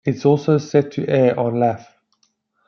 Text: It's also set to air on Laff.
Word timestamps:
It's 0.03 0.25
also 0.25 0.57
set 0.57 0.93
to 0.93 1.07
air 1.07 1.39
on 1.39 1.59
Laff. 1.59 1.85